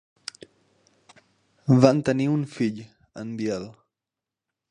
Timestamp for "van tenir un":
1.83-2.47